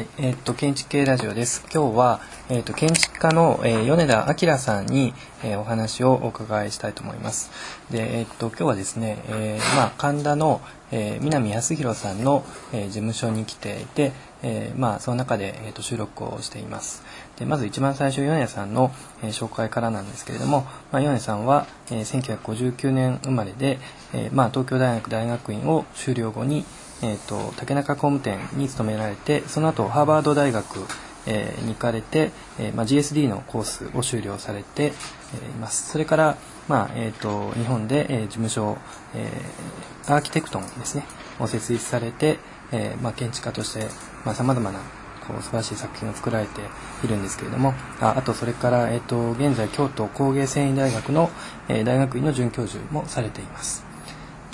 [0.00, 1.62] はい、えーっと建築系ラジオです。
[1.70, 5.12] 今日はえーっと建築家の、えー米田明さんに、
[5.44, 7.50] えーお話をお伺いしたいと思います。
[7.90, 17.02] で、えーっと今日はですね、えーまあ神田の、えー南康弘さんの、えー事務所に来ていて、えーまあその中で、えーっと収録をしています。
[17.38, 18.92] でまず一番最初米田さんの、
[19.22, 20.62] えー紹介からなんですけれども、
[20.92, 23.78] まあ、米田さんは、えー1959年生まれで、
[24.14, 26.64] えーまあ東京大学大学院を修了後に
[27.02, 30.86] えー、と竹中工務店に勤められてその後ハーバード大学、
[31.26, 34.92] えーに行かれて、えーまあ、GSD のコースを修了されて、えー
[35.50, 36.36] いますそれから、
[36.68, 38.76] まあえー、と日本で、えー事務所、
[39.14, 41.04] えーアーキテクトンですね
[41.38, 42.38] を設立されて、
[42.72, 43.88] えーまあ、建築家として
[44.34, 44.80] さまざ、まな
[45.26, 46.60] こう素晴らしい作品を作られて
[47.04, 51.30] いるんですけれどもああとそれから、えー、と現在京都工芸繊維大学の、
[51.68, 53.89] えー大学院の准教授もされています。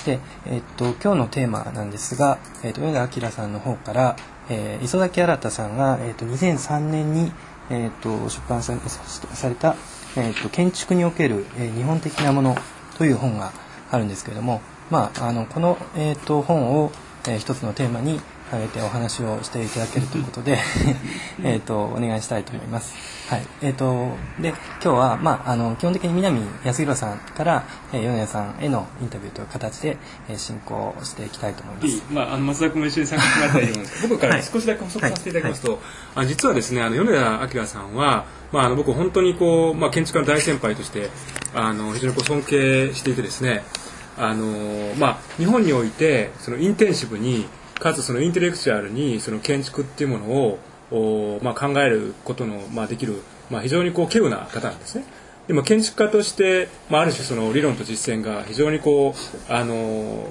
[0.06, 4.16] で、えっと、今日のテーマなんですが、えっと、上田明さんの方から、
[4.48, 7.32] えー磯崎新さんが、えっと、2003年に、
[7.68, 9.74] えっと、出版さされた、
[10.16, 12.56] えっと、建築における、えー日本的なもの
[12.96, 13.52] という本が
[13.90, 16.92] あるんですけれども、まあ、あのこの、えっと、本を、
[17.26, 20.58] えー一つのテーマに挙げてお話をしていただけるということで
[21.42, 22.94] えっとお願いしたいと思います。
[23.28, 23.46] はい。
[23.60, 29.96] えっとで今日は、まあ、あの基本的に南康弘さんから、えー米田さんへのインタビューという形で、
[30.28, 31.86] えー進行していきたいと思います。
[31.88, 32.02] いい。
[32.10, 34.08] まあ、あの松田君も一緒に参加してもらったらいいと思うんです。
[34.08, 35.80] 僕から少しだけ補足させていただきますと、
[36.14, 41.10] あ実はですねあの米田明さんは、まあ、あの僕本当にこう、まあ、建築家の大先輩として
[41.54, 43.64] あの非常にこう尊敬していてですね
[44.16, 47.46] あの、まあ、日本においてそのインテンシブに
[47.78, 50.58] かつそのインテレクチュアルにその建築っていうものを
[50.90, 55.04] お、まあ、考えることの、まあ、できる、まあ、非常にこう稀有な方なんですね。
[55.46, 59.14] でも建築家として、まあ、ある種その理論と実践が非常にこ
[59.48, 60.28] うあの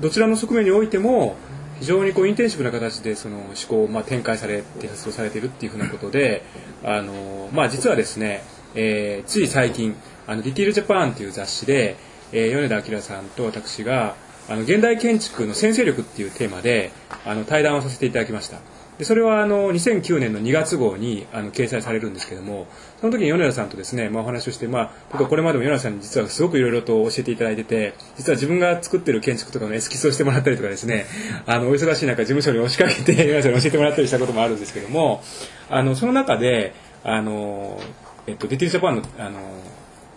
[0.00, 1.36] どちらの側面においても
[1.78, 6.42] 非常にこうインテンシブな形でその思考をまあ展開されて発動されているっていうふうなことで
[6.82, 8.42] あの、まあ、実はですね、
[8.74, 9.94] えーつい最近
[10.26, 11.96] あの「ディティール・ジャパン」っていう雑誌で、
[12.32, 14.16] えー米田明さんと私が
[14.48, 16.92] あの現代建築の先生力っていうテーマで
[17.24, 18.58] あの対談をさせていただきました。
[18.98, 22.66] でそれはあの2009年の2月号にあの掲載されるんですけども
[23.00, 31.04] その時に米田さんとですね、まあ、お話をして、まあ、僕はこれまでも米田さんに実はすごくいろいろと教えていただいてて実は自分が作ってる建築とかのエスキスをしてもらったりとかですね
[31.46, 35.22] あのお忙しい中事務所に押しかけて 米田さんに教えてもらったりしたこともあるんですけども
[35.68, 36.72] あのその中で
[37.04, 37.78] あの、
[38.26, 39.40] えっと、ディティールジャパンのあの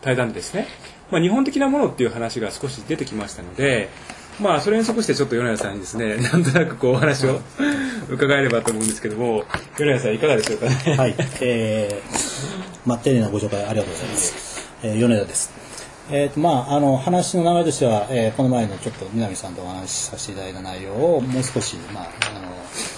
[0.02, 0.66] 対談でですね、
[1.12, 3.90] まあ、日本的なものっていう話が少し出てきましたので
[4.40, 7.40] まあそれに即してちょっと米田さんにですね なんとなくこうお話を
[8.10, 9.44] 伺えればと思うんですけども
[9.78, 10.96] 米田さんいかがでしょうかね？
[10.98, 14.70] はい、えー、まあ、丁寧なご紹介ありがとうございます。
[14.84, 15.52] えー、米田です。
[16.12, 22.04] えっ、と、まあ、あの、話の流れとしては、えーこの前のちょっと南さんとお話しさせていただいた内容をもう少し、まあ、
[22.36, 22.50] あの、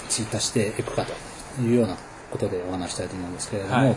[0.07, 1.97] 追加していくかというような
[2.31, 3.95] ことでお話したいと思うんですけれども、はい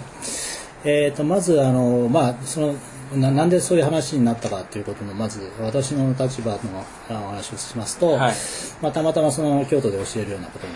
[0.85, 2.75] えっ、と、まず、あの、まあ、その、
[3.13, 6.59] ななんでそういう話になったかということのまず私の立場の
[7.11, 8.35] あお話をしますと、はい。
[8.81, 10.73] まあ、たまたまその京都で教えるようなことに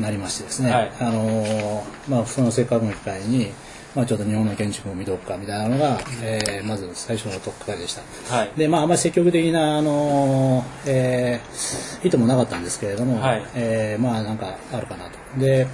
[0.00, 0.92] なりましてですね、はい。
[1.00, 3.52] あのまあ、そのせっかくの機会に、
[3.94, 8.34] まあ、ちょっと日本の建築を見とくかみたいなのが、えーまず最初のとっかかりでした。
[8.34, 8.50] はい。
[8.56, 13.44] でまあ、あんまり積極的な、あのえー意図もなかったんですけれども、はい。
[13.54, 15.18] えーまあなんかあるかなと。
[15.38, 15.66] で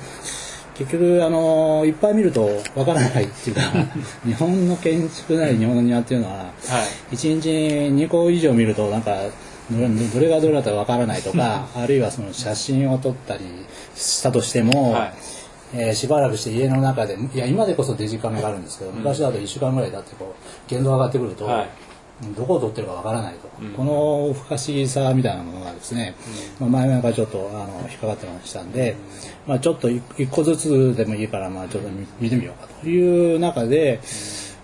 [0.79, 3.63] 結局、あのいっぱい見るとわからないっていうか
[4.25, 6.51] 日本の建築なり日本の庭っていうのは、は
[7.11, 7.17] い。
[7.17, 9.17] 1日2個以上見るとなんか
[9.71, 13.45] どれがどれだったかわからないとかあるいはその写真を撮ったり
[13.97, 15.13] したとしても、はい。
[15.75, 21.69] えーしばらくして家の中でいや今でこそデジカメがあるんですけど昔だと1週間ぐらい経ってこう現像上がってくると、はい
[22.37, 23.73] どこを撮ってるかわからないと、うん。
[23.75, 26.17] この不可思議さみたいなものがですね、
[26.59, 28.97] まあ、前々からちょっとあの引っかかってましたんで、
[29.47, 34.01] まあ、ちょっと一一個ずつでもいいからまあちょっと見見てみようかという中で、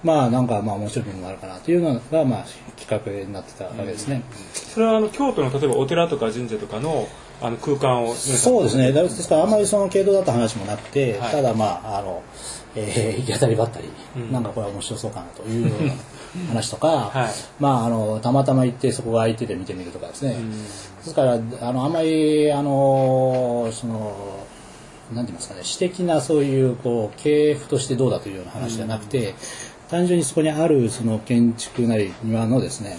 [0.02, 2.44] まあなんかまあ面白いものがあるかなというのがまあ
[2.76, 4.22] 企画になってたわけですね。
[4.52, 7.08] それはあの京都の例えばお寺とか神社とかの
[7.40, 8.92] あの空間をそうですね。
[8.92, 11.30] だですからあんまりその系統だった話もなくて、はい。
[11.30, 12.22] ただまああの、
[12.74, 14.32] えー、行き当たりばったり、うん。
[14.32, 15.92] なんかこれは面白そうかなというような
[16.48, 17.32] 話とか、はい。
[17.60, 20.36] まああのたまたま行ってそこが空いてて見てみるとかですね。
[20.36, 20.50] ん。
[20.50, 20.58] で
[21.02, 24.44] すからあのあんまりあのその
[25.12, 29.34] なんて言いますかね私的なそういうこう系譜としてどうだというような話じゃなくて、
[29.90, 32.96] 単純にそこにあるその建築なり庭のですね、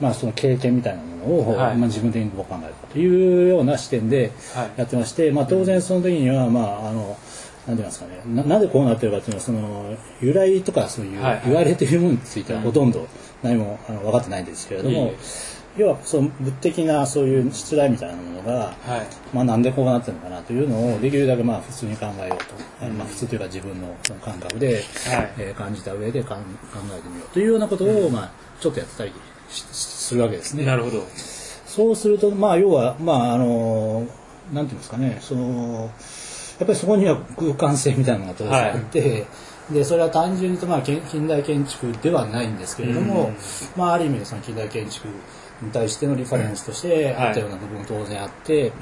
[0.00, 1.76] まあ、その経験みたいなものを、はい。
[1.76, 4.70] まあ、自分で考えるかというような視点ではい。
[4.76, 7.16] やってまして、まあ、当然その時には、まああの
[7.68, 8.22] なんて言いますかね。
[8.34, 13.06] ななぜこうなってるかっていうのはその由来とかそういうはい言われているものについてはほとんど
[13.42, 15.12] 何もあの分かってないんですけれども、
[15.76, 19.06] 要はその物的なそういう出題みたいなものが、はい。
[19.32, 22.44] まあ、なんでこうなってるのかなというのをできるだけまあ普通に考えようと、
[22.84, 24.82] あのまあ、普通というか自分のその感覚で、はい。
[25.38, 26.44] えー感じた上でかん考
[26.96, 28.30] えてみようというようなことを、まあ、
[28.60, 29.12] ちょっとやってたり
[29.50, 30.64] しするわけですね。
[30.64, 31.04] なるほど。
[31.66, 34.06] そうすると、まあ、要は、まあ、あの、
[34.52, 35.90] なんていうんですかね、その、
[36.58, 39.26] やっぱりそこには空間性みたいなのが当然あって、
[39.70, 43.30] で、それは単純にと、まあ、近近代建築ではないんですけれども、
[43.76, 45.08] まあ、ある意味でその近代建築
[45.62, 48.72] に対してのリファレンスとしてあったような部分も当然あって、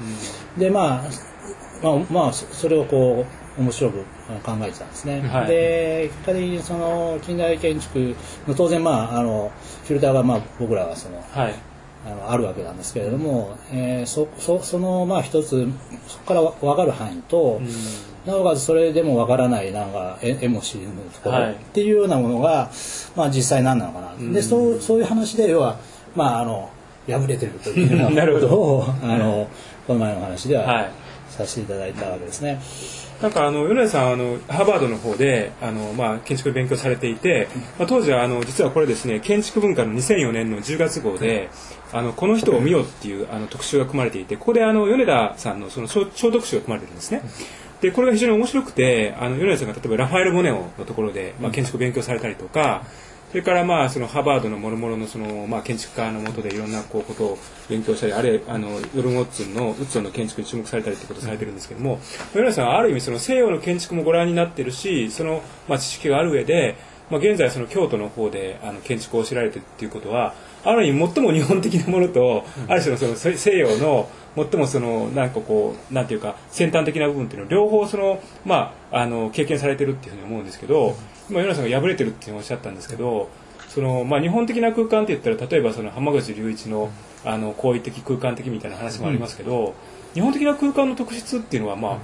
[0.57, 1.09] で、まあ、
[1.83, 3.25] まあ、まあ、そそれをこ
[3.57, 3.97] う、面白く
[4.43, 5.21] 考えてたんですね。
[5.21, 5.47] はい。
[5.47, 8.15] で、結果的にその近代建築
[8.47, 9.51] の当然、まあ、あの、
[9.83, 11.55] フィルターが、まあ、僕らはその、はい
[12.27, 15.67] あるわけなんですけれども、えーそそそのまあ一つ
[16.07, 17.61] そこからわ分かる範囲と、
[18.25, 21.53] なおかつそれでも分からないなんか絵絵も知るところ、はい。
[21.53, 22.69] っていうようなものが、
[23.15, 25.77] まあ、実際何なのかな、でそうそういう話で要は、
[26.15, 26.69] まあ、あの
[27.07, 29.47] 破れてるというようなことを あの
[29.85, 30.91] この前の話では、はい。
[31.29, 32.59] させていただいたわけですね。
[33.21, 37.47] なんかあの米田さんあのハーバードの方であの、まあ、建築を勉強されていて、
[37.79, 41.49] まあ、当時はあの実はこれですね建築文化の2004年の10月号で
[41.91, 47.21] 「あのこの人を見よ」っていうあの特集が組まれていてここであの米田さんのその小小特集が組まれてるんですね。
[47.81, 52.83] でこれが非常に面白くてあの米田さんが例えばラファエル・モネオのところで、まあ、建築を勉強されたりとか、
[53.29, 57.37] それからまあそのハーバードの諸々のそのまあ建築家のもとでいろんなこうことを
[57.69, 61.99] 勉強したりあるいはあのヨルン・ウォッツンのウッツォンの建築に注目されたりということをされてるんですけども
[62.33, 66.77] 米田さんはある意味その西洋の建築もご覧になってるしそのまあ知識がある上で、
[67.11, 70.33] まあ、現在その京都の方であの建築を知られてるっていうことは
[70.63, 80.95] ある意味最も日本的なものと、ある種のその西西洋の最もそのなんかこうなんていうか先端的な部分っていうのを両方そのまああの経験されてるっていうふうに思うんですけど、
[81.29, 83.29] 今米田さんが破れてるっておっしゃったんですけど。
[83.67, 86.89] そのまあ、日本的な空間って言ったら例えばその浜口隆一の
[87.23, 89.75] あの好意的空間的みたいな話もありますけど、
[90.13, 91.97] 日本的な空間の特質っていうのは、まあ、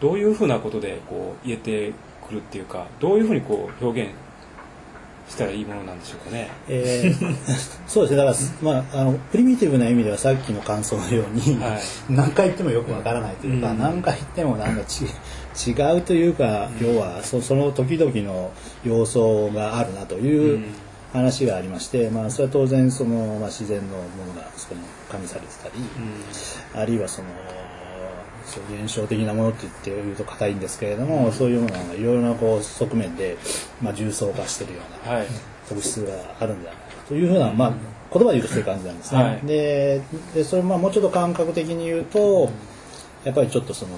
[0.00, 1.92] どういうふうなことでこう言えて
[2.28, 4.12] くるっていうかどういうふうにこう表現
[5.28, 6.50] したらいいものなんでしょうかね。
[6.68, 7.36] えー
[7.88, 8.16] そうですね。
[8.16, 11.80] だから、まあ、あのプリミティブな意味ではさっきの感想のように、はい。
[12.10, 13.78] 何回言ってもよくわからないというか、うん。
[13.78, 15.04] 何回言ってもなんかち
[15.66, 18.52] 違うというか、要はそその時々の
[18.84, 20.64] 様相があるなといううん。
[21.10, 25.72] 話がありまして、まあ、それは当然その、まあ、自然のものがそこに加味されてたり、
[26.74, 27.28] あるいはその
[28.44, 33.38] そう現象的なものって言って言うと硬いんですけれども、そういうものがいろいろなこう側面で、
[33.80, 35.26] まあ、重層化してるようなはい。
[35.66, 37.72] 特質があるんじゃないかというふうな、まあ、
[38.12, 39.22] 言葉で言うとそういう感じなんですね。
[39.22, 39.40] はい。
[39.46, 40.02] で
[40.34, 42.50] でそれまあもうちょっと感覚的に言うと、
[43.24, 43.96] やっぱりちょっとその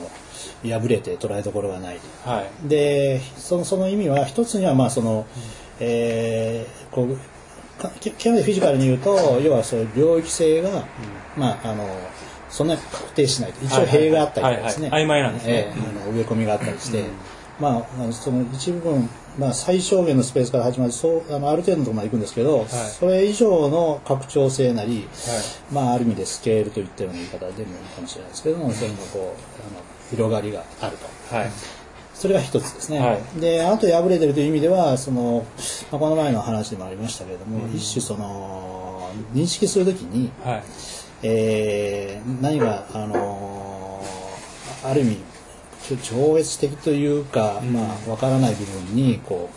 [0.63, 2.01] 破れて捉えどころがない。
[2.25, 2.69] はい。
[2.69, 5.27] でそのその意味は一つにはまあその、
[5.79, 7.17] えーこう
[7.81, 10.85] か極めてフィジカルに言うと要はそういう領域性が、
[11.37, 11.87] まああの
[12.51, 13.65] そんなに確定しないと。
[13.65, 15.23] 一応塀があったりとかですね、はいはいはい。
[15.23, 15.53] 曖昧なんですね。
[15.53, 17.05] ええあの植え込みがあったりして、
[17.61, 19.09] まああのその一部分、
[19.39, 25.07] まあ、最小限のスペースから始まりそうあのある程度のところまで行くんですけど、それ以上の拡張性なり、
[25.73, 27.65] まあ、ある意味でスケールといったような言い方でもいい
[27.95, 29.25] かもしれないですけども、そういうのこうあ
[29.79, 31.35] の広がりがあると。
[31.35, 31.51] はい。
[32.15, 32.99] それが一つですね。
[32.99, 33.41] はい。
[33.41, 35.47] で、あと破れてるという意味では、その、
[35.91, 40.63] まあ、この前の話でもありましたけれども、一種その、認識するときに、はい。
[41.23, 45.17] えー何が、あのーある意味、
[45.97, 49.57] 超越的というか、まあ、わからない部分に、こう、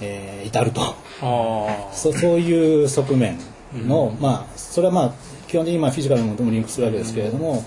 [0.00, 0.82] えー至ると。
[0.82, 3.38] ああそそういう側面
[3.74, 5.12] の、まあそれはまあ
[5.48, 7.64] 基本的にまあフィジカルのものともリンクするわけですけれども、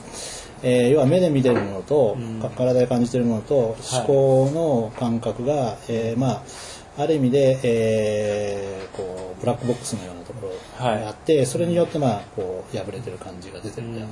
[0.61, 6.41] えー要は目で見てるものと、か体で感じてるものと思考の感覚が、えーまあ
[6.99, 14.07] ある意味で、えーこうブラックボックスのようなところがあって、それによってまあこう破れてる感じが出てるんだな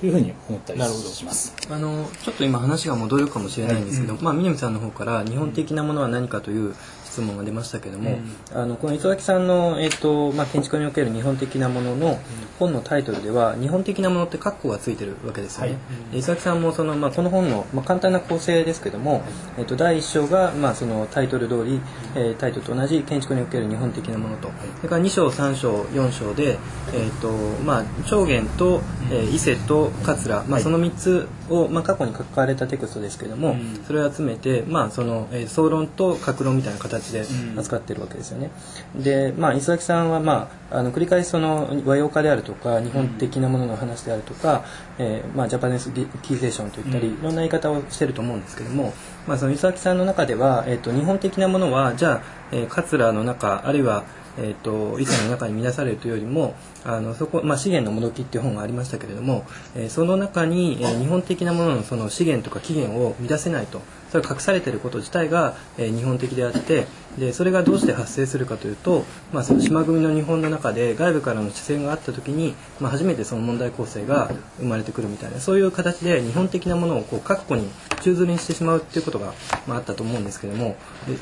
[0.00, 1.04] というふうに思ったりなるほど。
[1.08, 1.54] します。
[1.70, 6.74] あのちょっと今話が戻るかもしれないんですけど、まあ、南さんの方から日本的なものは何かという
[7.18, 8.18] 質問が出ましたけども、
[8.54, 12.18] あのこの磯崎さんの、えっとまあ、建築における日本的なものの
[12.60, 15.78] 本のタイトルでは日本的なものって括弧がついてるわけですよね。
[16.12, 19.22] で磯崎さんもその、まあ、この本の、まあ、簡単な構成ですけども、
[19.58, 21.80] えっと、第1章が、まあ、そのタイトル通り、
[22.14, 24.50] えータイトルと同じ建築における日本的なものと。
[24.76, 26.58] それから2章3章4章で、
[26.94, 27.32] えっと
[27.64, 33.56] まあ、長元と、えー伊勢と桂、まあ、その3つを、まあ、過去に書かれたテクストですけども、
[33.86, 38.50] それを集めて、まあそのえー総論と格論みたいな形形で扱ってるわけですよね。
[38.94, 44.64] で、まあ、磯崎さんは、まあ、あの繰り返しその和洋化であるとか日本的なものの話であるとか、
[44.98, 48.92] えーまあ、ジャパネスキーセーションといったり、いろんな言い方をしてると思うんですけども、
[49.26, 52.22] まあ、その磯崎さんの中では、えー、と日本的なものはじゃあ、
[52.52, 54.04] えー、桂の中あるいは
[54.40, 56.54] えーと、伊勢の中に乱されるというよりも
[56.88, 59.44] あのそこ、まあ、資源のもどきっていう本がありましたけれども、
[59.76, 63.82] えー、その中に、えー、日本的なもののその資源とか起源を乱せないと。
[64.10, 66.86] それが隠されていること自体が、えー、日本的であって
[67.18, 77.68] でそれがどうして発生するかというと、まあ、その島国の日本の中で外部からの視線があった時に、まあ、初めてその問題構成が生まれてくるみたいなそういう形で日本的なものをこう確固に
[78.02, 79.34] 宙づりにしてしまうっていうことが、
[79.66, 80.76] まあ、あったと思うんですけども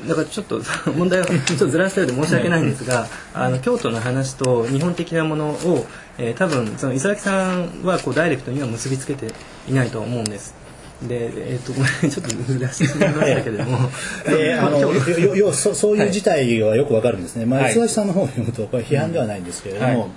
[0.07, 0.61] だからちょっと
[0.95, 5.85] 問題をちょっとずらしたようで申し訳ないんですがあの京都の話と日本的なものを、
[6.17, 9.33] えー、多分その磯崎さんはこうダイレクトには結びつけて
[9.69, 10.55] いないと思うんです。
[11.01, 13.89] で、えっ、ー、と、ごめん、ちょっと難しすぎましたけれども。
[14.25, 17.45] で、 あの、 よ、よ、そそういう事態はよくわかるんですね。
[17.45, 20.09] まあ、磯崎さんの方を読むと、これ批判ではないんですけれども、はい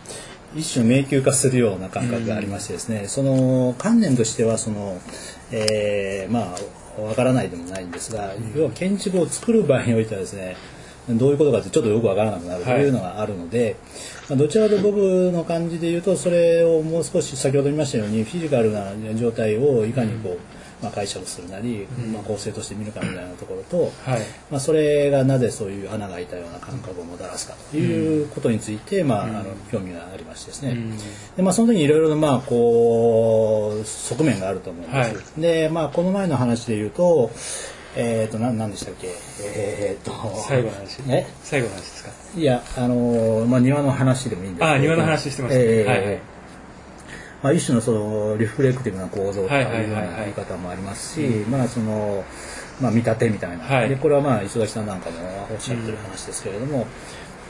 [0.54, 5.00] 一種迷宮化するような感覚がありましてですね、うん、その観念としてはその、
[5.52, 6.56] えー、ま
[6.99, 10.56] あわからないでもないんですが、うん、要は建築を作る場合においてはですね
[11.19, 13.75] どういうことかってちょっとよくわからなくなるというのがあるので、はい、
[14.31, 14.97] まあ、どちらかと僕
[15.33, 20.38] の感じで言うとそれをもう少し先ほど言いましたようにフィジカルな状態をいかにこう、うん。
[20.83, 30.76] まあ、解釈するなり、まあ、構成として見るかみたいなところと、はい、まあ、それがなぜそういう穴が開いたような感覚をもたらすかということについて、まあ、あの興味がありましてですね、
[31.37, 37.31] でまあ、その時にいろいろな、まあ、こう側面があると思うんです、はい、で、まあ、この前の話で言うと
[38.00, 39.09] えっ、ー、と何何でしたっけ？
[39.45, 40.12] えっ、ー、と。
[40.49, 41.02] 最後の話。
[41.09, 41.26] え？
[41.42, 42.11] 最後の話ですか？
[42.37, 44.73] いやあのまあ庭の話でもいいんですけど。
[44.73, 46.21] あ庭の話してました、ね、えー、はいはい。
[47.42, 52.23] まあ、一種のそのリフレクティブな構造というような言い方もありますし、まあその
[52.83, 55.16] まあ、見立てみたいな、はい、でこれはまあ磯崎さんなんかも
[55.50, 56.87] おっしゃってる話ですけれども、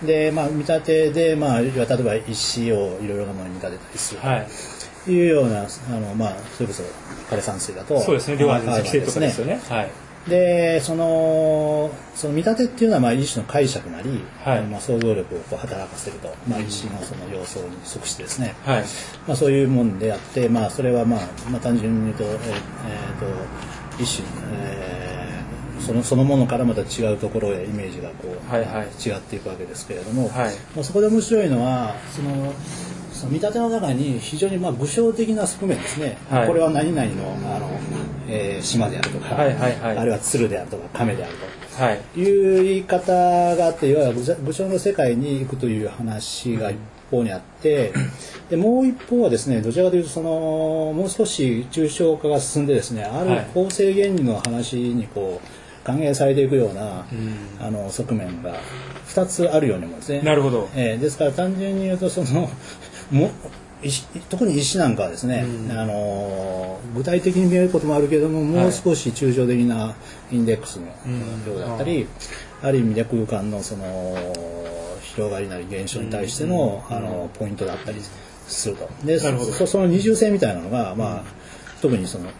[0.00, 1.72] うん、でまあ、見立てで、まあ、例え
[2.04, 4.46] ば石をいろいろなものに見立てたりする、は
[5.08, 5.66] い、いうようなあ
[5.98, 6.84] の、まあ、それこそ
[7.28, 8.00] 枯山水だと。
[8.00, 8.36] そうですね。
[8.36, 9.60] 両安石とかですよね。
[9.68, 9.90] はい
[10.28, 18.84] でそのその見立てっていうのはまあ一種の解釈なり、はい、まあ、想像力をこう働かせると、まあ、石のその様相に即してですね、はい、
[19.26, 32.52] まあ、そういうもんであって、まあ、それはまあ、まあ、単純に言うと,、えー、えー、と一種、えー、そのそのものからまた違うところへイメージがこう、はいはい、違っていくわけですけれども、はい、まあ、そこで面白いのはその
[33.20, 37.68] その見立ての中に非常にまあ具象的な側面ですね、はい、これは何々のあの、
[38.26, 41.34] えー、島であるとか、はいはいはい、あるいは鶴であるとか亀である
[41.76, 43.12] と、はい、いう言い方
[43.56, 46.78] があっていわゆる具象の世界に行くという話が一
[47.10, 47.92] 方にあって、
[48.48, 50.30] でもう一方はですねどちらかというとその
[50.94, 58.54] もう少し抽象化が進んでですねある構成原理の話にこう還元されていくような、うん、あの側面が
[59.08, 60.22] 2つあるように思うんですね。
[60.22, 62.48] なるほど、えー、ですから単純に言うとその
[63.10, 63.30] も
[64.28, 69.94] 特に石なんかはですね、うん、あの具体的に見えることもあるけどももう少し抽象的な
[70.30, 70.86] インデックスの
[71.46, 72.08] 量だったり、うん、
[72.68, 74.16] ある意味で空間のその
[75.14, 78.00] 広がりなり現象に対しての,、あのポイントだったり
[78.46, 78.88] すると。
[79.04, 81.24] でそその二重性みたいなのが、まあ、
[81.80, 82.30] 特にその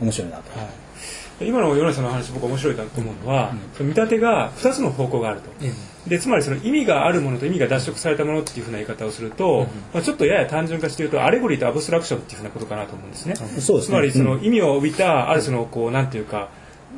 [0.00, 0.58] 面白いなと。
[0.58, 1.48] はい。
[1.48, 5.72] 今の米田さんの話僕面白いなと思うのは、うん、見立てが2つの方向があると、うん
[6.06, 13.34] でつまりその意味があるものと意味が脱色されたものっていうふうな言い方をすると、うん、まあ、ちょっとやや単純化して言うとアレゴリーとアブストラクションっていうふうなことかなと思うんですね。
[13.36, 13.82] そうですね。
[13.82, 16.48] つまりその意味を帯びたあるそのこうなんていうか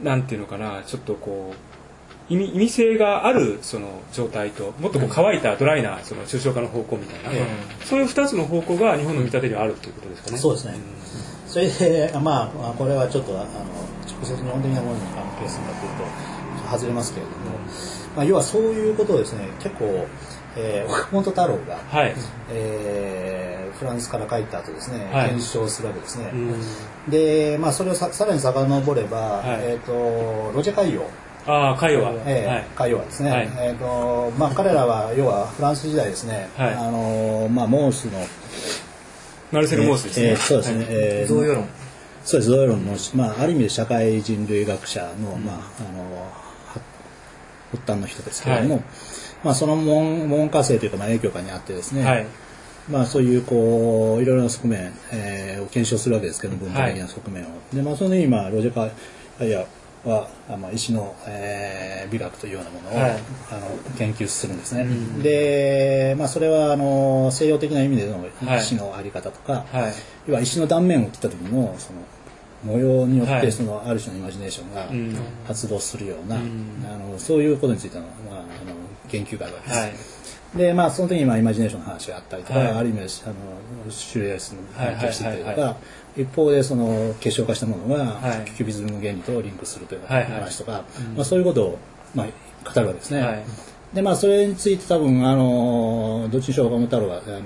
[0.03, 7.47] なんていうのかなちょっとこう意味意味性があるその状態ともっとこう乾いたドライなその抽象化の方向みたいな、うん、
[7.85, 10.39] そういう2つの方向が日本の見立てにはあるということですかね。
[10.39, 13.47] そうですね、うん、それでまあこれはちょっとあの
[14.07, 16.32] 直接日本的なものに関係するかというと
[16.73, 17.53] 外れますけれども。
[18.17, 20.07] まあ、要はそういうことをですね結構、
[20.57, 22.15] えー、 岡本太郎が、はい、
[22.51, 26.31] えー、フランスから帰った後ですね、はい、検証するわけですね。
[27.09, 31.03] で、まあ、それをささらに遡れば、はい、えーと、ロジェ海洋
[31.45, 38.25] ああ海洋は、えーはい、海洋はですね、はい、えーとまあ、彼らは要はフランス時代ですね、はい、あのまあ、モースの
[39.51, 41.69] マルセル・モースですね、えー、そうですね、えー、ゾウヨロン。
[42.25, 42.51] そうです。
[42.51, 46.43] ゾウヨロンの、まあ、ある意味で社会人類学者の、うん、まああの
[47.73, 48.85] 発端の人ですけれども、はい、
[49.45, 52.27] まあ、その門門下生というか、まあ、影響下にあってですね、はい、
[52.89, 57.49] まあ、そういうこういろいろな側面、えー、を検証するわけですけど文化的な側面を。
[57.73, 58.91] でまあ、その今ロジェカ
[59.45, 59.67] イヤ
[60.05, 63.11] は、まあ、石の、えー、美学というようなものを、はい、
[63.51, 64.83] あの研究するんですね。
[64.83, 68.25] うん、で、まあ、それはあの西洋的な意味での
[68.57, 69.93] 石のあり方とか、はい、
[70.27, 72.01] 要は石の断面を切った時のその
[72.65, 74.89] 模様によってそのある種のイマジネーションが
[75.47, 76.39] 発動するような、あ
[76.97, 78.45] のそういうことについての、ま
[79.09, 79.81] 研究があるわけです。
[79.81, 79.93] はい。
[80.57, 83.09] でまあその時にまあイマジネーションの話があったりとか、はい、ある意味あの
[83.91, 85.77] シュレアスの勉強してたりとか、
[86.17, 88.21] 一方でその結晶化したものが、
[88.57, 90.85] キュビズム原理とリンクするという話とか、
[91.17, 91.79] まあ、そういうことを、
[92.15, 92.27] まあ、
[92.71, 93.45] 語るわけですね。
[93.93, 97.43] はい、でまあそれについて多分あのどっちにしろ岡本太郎はあの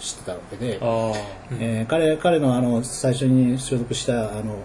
[0.00, 0.78] 知ってたわけで、
[1.58, 4.64] えー、彼彼のあの最初に所属したあの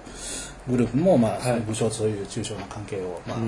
[0.68, 3.48] グループも、まあ、武将とそういう抽象な関係を、まあ、あの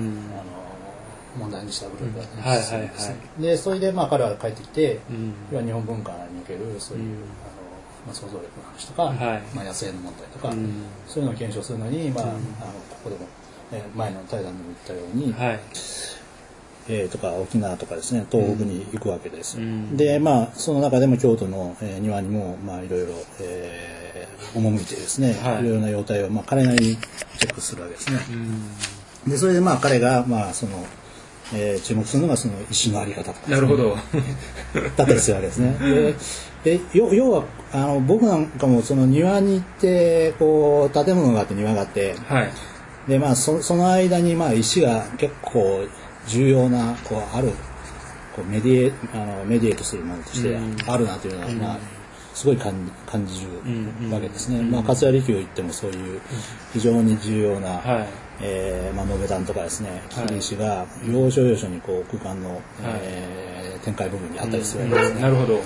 [1.38, 5.00] 問題にしたグループだったんです、でそれでまあ彼は帰ってきて、
[5.52, 7.26] うん、日本文化におけるそういう、うん、あの
[8.06, 12.40] まあ、想像力の話とか、はい、まあ、野生の問題とか、うん、そういうのを検証するのに、まああのこ
[13.04, 13.28] こでも、
[13.70, 15.60] えー、前の対談でも言ったように、はい
[16.88, 19.58] えー、とか沖縄とかですね東北に行くわけです、
[19.92, 28.18] でまあその中でも京都の、えー、庭にもまあいろいろ、えー、赴いてですね、はい、いろいろな様態を、まあ、彼なりにチェックするわけですね、
[29.26, 30.84] でそれでまあ彼がまあその
[31.54, 33.94] えー、注目するのがその石のあり方とか、ね、なるほど。
[34.96, 35.76] だったりするわけですね。
[36.64, 42.50] で要はあの僕なんかもその庭に行ってこう建物があって庭があって、はい、
[43.08, 45.84] でまあそその間にまあ石が結構
[46.28, 47.52] 重要なこうある
[48.34, 51.78] こうメディエあのメディエートするものとしてあるなというのは、まあ
[52.34, 52.72] すごい感
[53.06, 54.62] 感じるわけですね。
[54.62, 56.20] まあ勝谷力を言ってもそういう
[56.72, 58.06] 非常に重要な、はい。
[58.44, 62.60] えーまあ、延べ段とかですね切り石が要所要所にこう空間の、はい、
[63.02, 65.20] えー、展開部分にあったりするわけですね。
[65.20, 65.60] なるほど。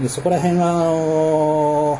[0.00, 1.96] でそこら辺が、あの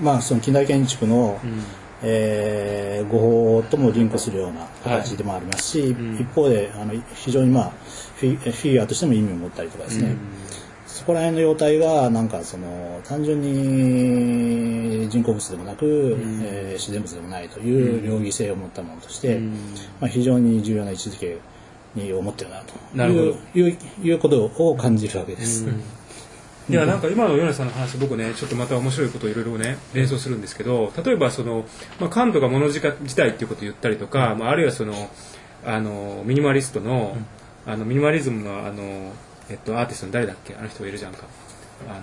[0.00, 1.62] ー、まあ、その近代建築の、うん、
[2.02, 3.18] えー、語
[3.60, 5.90] 法ともリンクするような形でもありますし、はい。
[5.90, 7.70] うん、一方であの非常に、まあ、
[8.16, 10.18] フィフィギュアとしても意味を持ったりとかですね、うん。
[10.86, 19.52] そこら辺の様態がなんかその単純に人工物でもなく、うん、えー、自然物でもないという両義性を持ったものとして、うん、
[20.00, 21.38] まあ、非常に重要な位置づけ
[21.94, 25.66] に思ってるなといういういうことを感じるわけです。
[26.68, 26.74] うん。
[26.74, 31.64] いやなんか今の米さんの話僕ねちょっとまた面白いことをいろいろね連想するんですけど例えばその、
[32.00, 32.90] まあ、カントが物自体
[33.30, 35.10] っていうことを言ったりとか、まあ、あるいはその
[35.64, 37.16] あのミニマリストの,、
[37.66, 39.12] あのミニマリズムのあの
[39.50, 40.54] えっと、アーティストの誰だっけ？
[40.54, 41.24] あの人がいるじゃんか。
[41.88, 42.00] あの、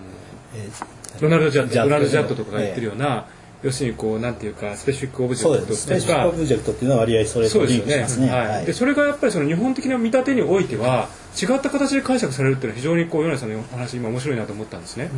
[0.55, 3.27] えー、ロナルド・ジャットロナルド・ジャットとかが言ってるような、えー、
[3.65, 15.09] 要するにこうなんていうかスペシフィック・オブジェクトとかスペシフィック・オブジェクトっていうのは割合それとリンクしますね、はい、はい、でそれがやっぱりその日本的な見立てにおいては違った形で解釈されるっていうのは非常にこう米田さんの話今面白いなと思ったんですね、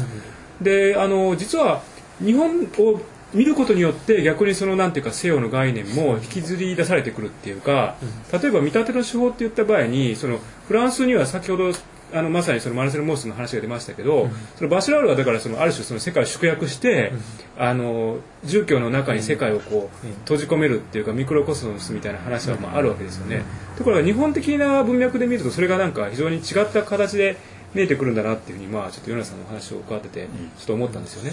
[0.61, 1.83] であの実は
[2.19, 3.01] 日本を
[3.33, 7.97] 見ることによって逆にそのなんていうか西洋の概念も引きずり出されてくるっていうか
[8.31, 11.73] 例えば見立ての手法って言った場合にそのフランスには先ほど
[12.13, 17.11] あのまさにそのマルセル・モースの話が出ましたけど、うん、そのバシラールはだからそのある種その世界を縮約して、
[17.57, 23.43] うん、あの住居の中に世界をこう、閉じ込めるっていうかミクロコスモスみたいな話はまああるわけですよね。
[23.77, 27.37] ところが日本的な文脈で見るとそれがなんか非常に違った形で
[27.73, 31.31] 見えてくるんだなっていうふうにまあちょっと米田さんのお話を伺っててちょっと思ったんですよね。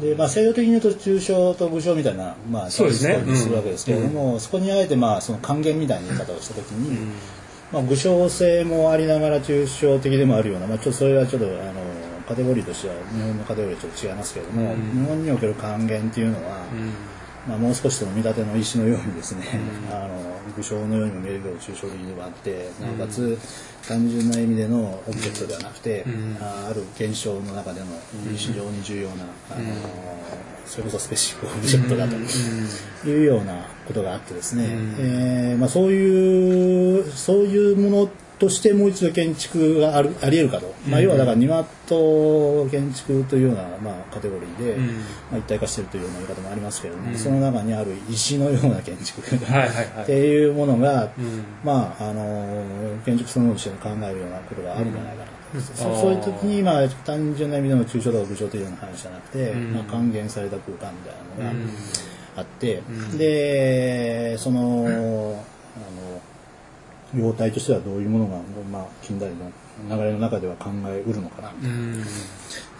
[0.00, 7.12] でまあ、制度的に言うと中小と武将みたいな、まあ、そうですね、するわけですけれども、うん、そこにあえて、まあ、その還元みたいな言い方をした時に、うん
[7.72, 11.80] まあ、武将性もありながら抽象的でもあるような、まあ、ちょっとそれはちょっとあの
[12.28, 16.92] カテゴリーとしては日本のカテゴリーとちょっと違いますけれども、うん、日本における還元っていうのは、うん、
[17.48, 19.46] まあ、もう少しその見立ての石のようにですね、
[19.88, 20.14] うん、 あの
[20.56, 23.38] 武将のようにも見えるけど抽象的ではあってなおかつ
[23.86, 26.04] 単純な意味でのオブジェクトではなくて、
[26.40, 27.86] あある現象の中での
[28.36, 29.64] 非常に重要な、あの
[30.64, 38.10] それこそ specific object だというようなことがあってですね、えーまあ、そういうそういうもの
[38.42, 44.76] としてもう一度建築があるあり得るかと、まあ、要はだから庭と建築というような、まあ、カテゴリーで、
[45.30, 49.22] まあ、一体化しているというような言い方もありますけれども、その中にある石のような建築。
[49.22, 51.12] っていうものが、
[51.62, 52.64] まあ、あの
[53.04, 55.24] 建築そのものとして考えるようなことがあるんじゃないか
[55.54, 61.70] なそそういう時に、まあ、単純な意味での抽象とか武将というような話じゃなくて、うん、まあ、還元された空間みたいなのが
[62.38, 65.38] あって、うん、でその、
[65.76, 66.20] あの
[67.14, 68.38] 様態としてはどういうものが、
[68.70, 69.50] まあ、近代の
[69.96, 71.52] 流れの中では考えうるのかな。
[71.52, 72.04] みたいな。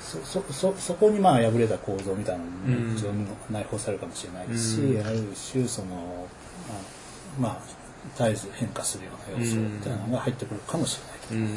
[0.03, 5.21] そそそそこにまあ破れた構造みたいなのも非常に内包されるかもしれないですし、ある
[5.53, 6.29] 種その
[7.41, 7.61] まあ
[8.19, 11.49] 絶えず変化するような要素みたいなのが入ってくるかもしれない。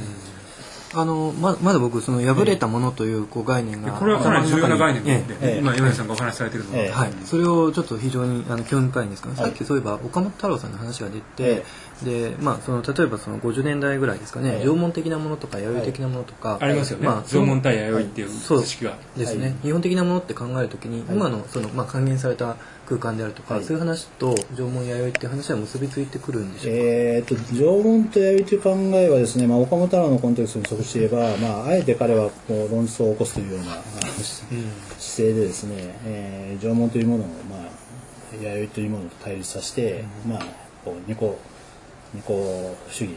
[0.94, 11.66] あのままだ僕その破れたものというこう概念が、これはかなり重要な概念で、ええ、今米さんがお話しされてるのは、え、はい、それをちょっと非常にあの興味深いんですけど、さっきそういえば岡本太郎さんの話が出て、
[12.03, 34.47] でまあその例えばその50年代ぐらいですかね、縄文的なものとか弥生的なものとか、ありますよね、まあ、縄文対弥生っていう知識が、ですね、日本的なものって考えるときに、今のそのまあ還元された空間であるとか、そういう話と縄文弥生っていう話は結びついてくるるんでしょうか、えー、と縄文と弥生という考えはですね、まあ、岡本太郎のコンテクストに即して言えば、まあ、あえて彼はこう論争を起こすというようなあの姿
[34.97, 37.60] 勢でですね、えー縄文というものを、まあ、
[38.41, 40.39] 弥生というものと対立させて、まあ、
[40.84, 41.38] こう二個
[42.15, 43.13] 二個主義、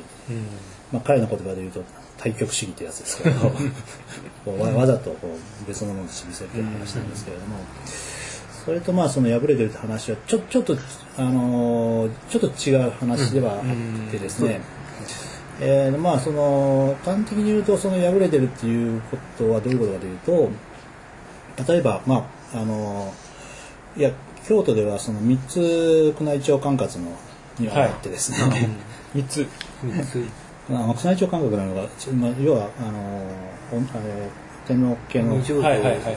[0.92, 1.82] まあ、彼の言葉で言うと
[2.18, 3.46] 対極主義ってやつですけど
[4.62, 7.56] わわざとこう別のものとして見せるという話なんですけれども。
[8.64, 10.76] それとまあその破れてるって話はちょちょっと
[11.16, 14.60] あのーちょっと違う話ではあってですね、
[15.58, 24.10] えーまあその端的に言うとその破れてるっていうことはどういうことかというと例えばまああのーいや
[24.46, 27.10] 京都ではその三つ宮内庁管轄の
[27.62, 28.38] にはあってですね、
[29.14, 29.46] 3つ。
[30.68, 34.28] まあ、宮内庁管轄なのが、ちまあ、要はあのーおあれ
[34.66, 36.16] 天皇家のはいはいはい。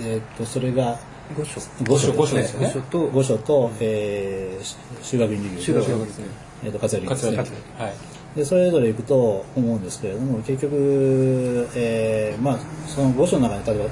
[0.00, 0.96] えーっとそれが
[1.36, 1.60] 御所。
[1.86, 2.72] 御所御所ですよね。
[3.12, 6.24] 御所とえー、修学院流修学院流ですね
[6.64, 7.36] えー、と勝ですね。
[7.36, 7.92] はい。
[8.36, 13.90] でそれぞれ行くと思うんですけれども結局、えーまあその御所の中に例えば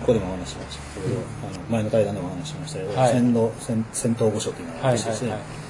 [0.00, 3.12] ここでもお話ししましたけど、あの前の対談でもお話ししましたけど、はい。
[3.12, 5.63] 戦道戦戦闘御所というのがあはいりましてですね、はいはい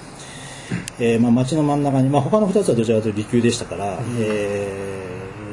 [0.99, 4.95] えーまあ、町の真ん中に、まあ、他の2つはどちらかというと離宮でしたから、えー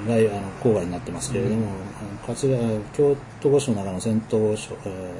[0.08, 5.14] があの郊外になってますけれども、あの勝谷京都御所の中の戦闘御所、え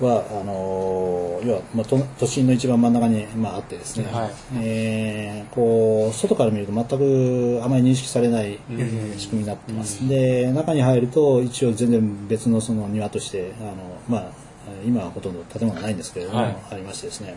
[0.00, 4.30] ーはあのー要は、まあ、都都心の一番真ん中に、まあ、あってですね、はい。
[4.62, 8.58] えーこう外から見ると全くあまり認識されない
[9.16, 13.72] 仕組みになってます、で中に入ると一応全然別のその庭としてあの、
[14.08, 14.30] まあ、
[14.84, 16.56] 今はほとんど建物はないんですけれども、はい。
[16.72, 17.36] ありましてですね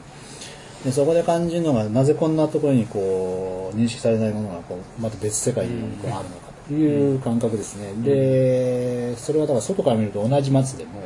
[0.83, 11.01] でそこで感じるのがなぜこんなところにこう認識されないものがこうまた別世界にこうあるのかという感覚ですね、でそれはだから外から見ると同じ松でも、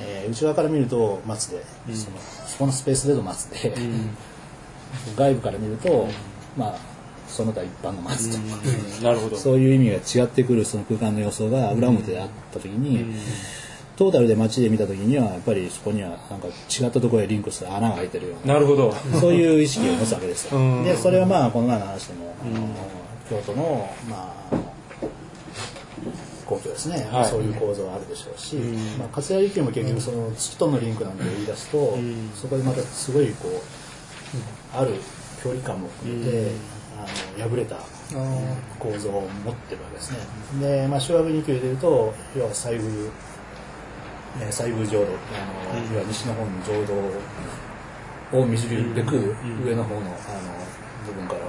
[0.00, 1.64] えー内側から見ると松で、
[1.94, 3.74] そのそこのスペースでの松で、
[5.16, 6.06] 外部から見ると、
[6.56, 6.76] まあ
[7.26, 8.38] その他一般の松と、
[9.02, 9.36] なるほど。
[9.36, 13.14] そういう意味が違ってくるその空間の予想が裏表であった時に、
[13.98, 18.94] トータルで街で見た時にはやっぱりそこにはなんか違ったところへリンクする穴が開いてるようななるほど。
[19.20, 20.56] そういう意識を持つわけですよ。
[20.56, 20.84] うん。
[20.84, 22.32] でそれはまあこの前の話でも、
[23.28, 24.56] 京都のまあ
[26.46, 27.24] 皇居ですね、はい。
[27.24, 28.54] そういう構造はあるでしょうし、
[28.98, 31.98] まあ、勝谷利休も結局その月とのリンクなんて言い出すと、
[32.36, 34.94] そこでまたすごいこうある
[35.42, 36.52] 距離感も含めて、
[36.96, 37.80] あの破れた
[38.78, 40.18] 構造を持ってるわけですね。
[40.60, 43.10] で、まあ、修学二級でいうと要は西宮
[44.40, 50.12] えー西宮浄土あの、要は西の方の浄土を見るべく、上の方のあの
[51.06, 51.44] 部分から、え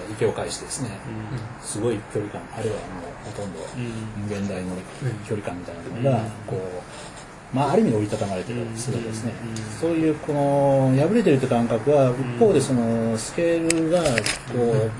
[0.00, 0.90] ー池を介してですね、
[1.60, 2.82] すごい距離感あるいはも
[3.26, 3.60] うほとんど
[4.16, 4.76] 無限大の
[5.26, 9.32] 距離感みたいなのが、こうまあ、ある意味で折りたたまれてるわけですですね、
[9.80, 14.08] そういうこの破れてるという感覚は一方でそのスケールがこ
[14.86, 14.90] う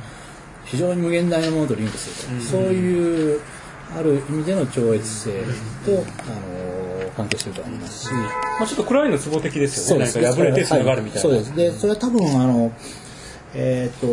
[0.65, 3.41] 非常に無限大なものとリンクすると、そういう
[3.97, 5.31] ある意味での超越性
[5.85, 10.05] と、あの関係してると思いますし、まあちょっと暗いのツボ的ですよね。
[10.05, 10.21] です。
[10.21, 11.23] なんか破れてつながるみたいな。
[11.23, 11.57] そうです。
[11.57, 12.73] でそれは多分あの
[13.55, 14.07] えっ、と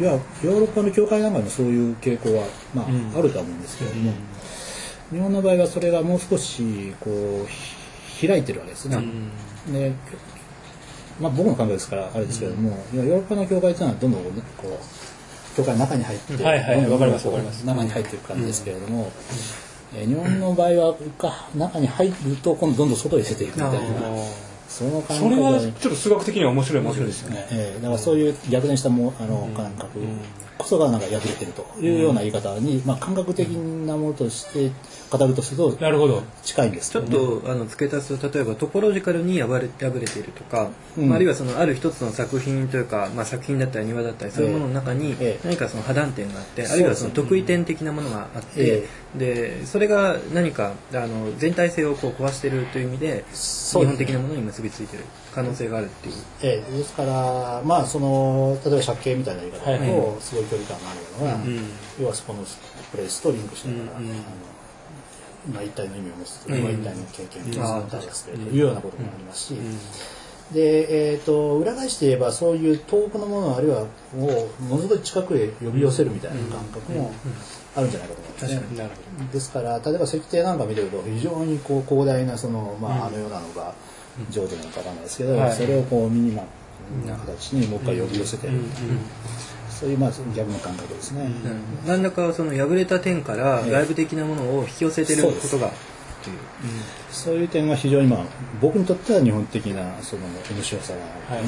[0.00, 2.86] いやヨーロッパの教会なんかにもそういう傾向は、まあ
[3.18, 4.12] あるとは思うんですけれども、
[5.10, 7.10] 日本の場合はそれがもう少しこ
[7.44, 9.02] うひ開いてるわけですね。
[9.72, 9.92] で
[11.20, 14.30] まあ、僕の考えですからあれですけれども、いやヨーロッパの教会っていうのはどんどんこ
[14.68, 16.82] う教会の中に入って、はいはい。
[17.64, 19.10] 中に入っていく感じですけれども、
[19.94, 23.78] えー日本の場合はか中に入ると今度どんどん外に出ていくみたいな。
[24.68, 27.46] その感覚それはがちょっと数学的には面白い面白いですよね。
[27.50, 29.98] えーだからそういう逆転したもあの感覚。
[30.58, 34.72] こそがなんか破れてるというような言い方に、まあ、感覚的なものとして
[35.08, 36.22] 語るとするとなるほど。
[36.42, 41.08] 近いんですちょっとあの付け足すと例えばトポロジカルに破れ破れているとか、うん。
[41.08, 45.40] まああるいはそのある一つの作品というか、まあ、作品だったり庭だったりそういうものの中にええ。
[45.44, 48.84] 何かその破断点があって、ええあるいはその得意点的なものがあって、
[49.16, 56.14] でそれが何かあの全体性をこう壊しているという意味でそうです日本的なものに結びついている可能性があるっていう。
[56.42, 60.20] ええですからまあその例えば借景みたいな言い方だと、はい。
[60.20, 61.62] すごい距離感があるのが、
[62.00, 62.44] 要はそこの
[62.90, 64.08] プレイスとリンクしながら、あの
[65.54, 69.54] まあ、一体の意味を持つというか、一体の経験を持つというようなこともありますし、
[70.52, 73.82] で、えー、と裏返して言えばそういう遠くのものあるいは
[74.16, 77.12] をものすごい近くへ呼び寄せるみたいな感覚も
[77.76, 78.78] あるんじゃないかと思いますね。
[78.78, 83.74] なるほですから例えば石庭なんか見てると非常にこう広大なその、まああのようなのが
[84.30, 85.52] 浄土なのかわかんないですけど、はい。
[85.52, 88.54] それをこうミニマムな形にもう一回呼び寄せてる、
[89.68, 91.30] そういうまあ逆の感覚ですね。
[91.86, 95.70] 何らかその破れた点から外部的なものを引き寄せてることが
[96.28, 96.72] っていう、
[97.10, 98.24] そういう点が非常にまあ
[98.60, 101.42] 僕にとっては日本的なその面白さがは、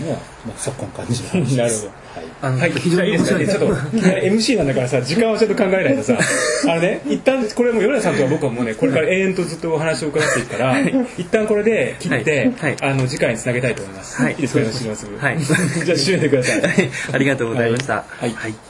[0.46, 1.88] まあ、昨今感じる話なるです。
[1.88, 2.20] ほど。
[2.20, 2.32] はい。
[2.42, 3.14] あの、はい、非常にい。
[3.14, 3.46] いですかね。
[3.46, 6.18] ちょっと、MC なんだからさ、時間をちょっと考えないとさ、
[6.68, 10.78] あのね、一旦、これもう、米田さんとは僕はもうね、これから永遠とずっとお話を伺っていくから、
[11.18, 12.76] 一旦これで切って、はい。
[12.76, 12.90] はい。
[12.92, 14.20] あの、次回につなげたいと思います。
[14.20, 14.32] はい。
[14.32, 15.24] いいですか、よろしくお願いします。
[15.24, 15.84] はい。
[15.84, 16.62] じゃあ、締めてください。
[17.12, 18.04] ありがとうございました。
[18.08, 18.32] はい。
[18.34, 18.69] はい